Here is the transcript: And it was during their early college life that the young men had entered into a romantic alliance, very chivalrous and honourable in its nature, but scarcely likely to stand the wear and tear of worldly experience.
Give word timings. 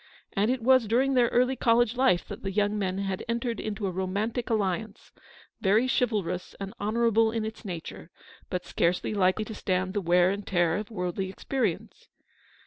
And 0.33 0.49
it 0.49 0.63
was 0.63 0.87
during 0.87 1.13
their 1.13 1.27
early 1.27 1.55
college 1.55 1.95
life 1.95 2.27
that 2.27 2.41
the 2.41 2.49
young 2.51 2.75
men 2.75 2.97
had 2.97 3.23
entered 3.29 3.59
into 3.59 3.85
a 3.85 3.91
romantic 3.91 4.49
alliance, 4.49 5.11
very 5.61 5.87
chivalrous 5.87 6.55
and 6.59 6.73
honourable 6.81 7.31
in 7.31 7.45
its 7.45 7.63
nature, 7.63 8.09
but 8.49 8.65
scarcely 8.65 9.13
likely 9.13 9.45
to 9.45 9.53
stand 9.53 9.93
the 9.93 10.01
wear 10.01 10.31
and 10.31 10.47
tear 10.47 10.75
of 10.77 10.89
worldly 10.89 11.29
experience. 11.29 12.07